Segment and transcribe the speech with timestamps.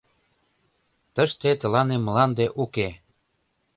[1.15, 2.89] Тыште тылане мланде уке!